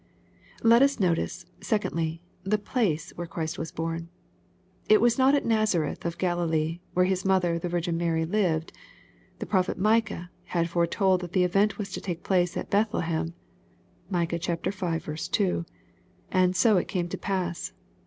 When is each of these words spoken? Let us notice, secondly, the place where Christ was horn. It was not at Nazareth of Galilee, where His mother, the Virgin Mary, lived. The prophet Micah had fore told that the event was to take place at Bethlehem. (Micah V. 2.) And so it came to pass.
Let 0.63 0.81
us 0.81 0.99
notice, 0.99 1.45
secondly, 1.61 2.23
the 2.43 2.57
place 2.57 3.11
where 3.11 3.27
Christ 3.27 3.59
was 3.59 3.69
horn. 3.69 4.09
It 4.89 4.99
was 4.99 5.19
not 5.19 5.35
at 5.35 5.45
Nazareth 5.45 6.05
of 6.05 6.17
Galilee, 6.17 6.79
where 6.95 7.05
His 7.05 7.23
mother, 7.23 7.59
the 7.59 7.69
Virgin 7.69 7.97
Mary, 7.97 8.25
lived. 8.25 8.73
The 9.37 9.45
prophet 9.45 9.77
Micah 9.77 10.31
had 10.45 10.71
fore 10.71 10.87
told 10.87 11.21
that 11.21 11.33
the 11.33 11.43
event 11.43 11.77
was 11.77 11.91
to 11.91 12.01
take 12.01 12.23
place 12.23 12.57
at 12.57 12.71
Bethlehem. 12.71 13.35
(Micah 14.09 14.39
V. 14.39 15.17
2.) 15.17 15.65
And 16.31 16.55
so 16.55 16.77
it 16.77 16.87
came 16.87 17.07
to 17.09 17.17
pass. 17.19 17.71